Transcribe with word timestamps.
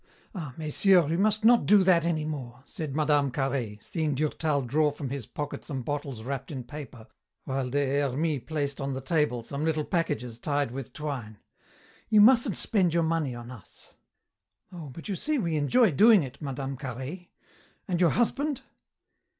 Ah, 0.33 0.55
messieurs, 0.57 1.07
you 1.11 1.17
must 1.19 1.45
not 1.45 1.67
do 1.67 1.83
that 1.83 2.05
any 2.05 2.25
more," 2.25 2.63
said 2.65 2.95
Mme. 2.95 3.29
Carhaix, 3.29 3.85
seeing 3.85 4.15
Durtal 4.15 4.63
draw 4.63 4.89
from 4.89 5.11
his 5.11 5.27
pocket 5.27 5.63
some 5.63 5.83
bottles 5.83 6.23
wrapped 6.23 6.49
in 6.49 6.63
paper, 6.63 7.05
while 7.43 7.69
Des 7.69 8.01
Hermies 8.01 8.41
placed 8.47 8.81
on 8.81 8.95
the 8.95 8.99
table 9.01 9.43
some 9.43 9.63
little 9.63 9.85
packages 9.85 10.39
tied 10.39 10.71
with 10.71 10.91
twine. 10.91 11.37
"You 12.09 12.19
mustn't 12.19 12.57
spend 12.57 12.95
your 12.95 13.03
money 13.03 13.35
on 13.35 13.51
us." 13.51 13.93
"Oh, 14.71 14.89
but 14.89 15.07
you 15.07 15.15
see 15.15 15.37
we 15.37 15.55
enjoy 15.55 15.91
doing 15.91 16.23
it, 16.23 16.41
Mme. 16.41 16.77
Carhaix. 16.77 17.27
And 17.87 18.01
your 18.01 18.09
husband?" 18.09 18.61